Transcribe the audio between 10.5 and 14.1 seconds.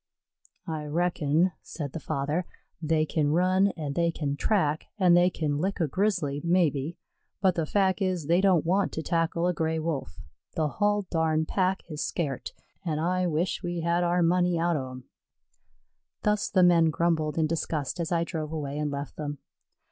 The hull darn pack is scairt an' I wish we had